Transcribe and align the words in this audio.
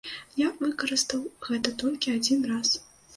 Я 0.41 0.45
выкарыстаў 0.61 1.21
гэта 1.49 1.73
толькі 1.83 2.15
адзін 2.21 2.39
раз. 2.53 2.73